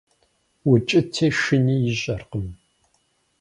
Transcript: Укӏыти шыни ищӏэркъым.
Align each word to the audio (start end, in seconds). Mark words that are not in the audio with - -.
Укӏыти 0.71 1.27
шыни 1.39 1.75
ищӏэркъым. 1.91 2.47